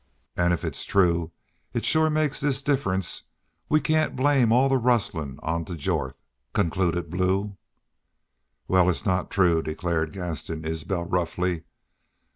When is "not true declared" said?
9.05-10.11